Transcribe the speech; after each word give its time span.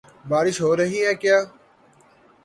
بارش 0.29 0.55
ہو 0.61 0.71
رہی 0.77 0.99
ہے 1.05 1.13
کیا؟ 1.21 1.37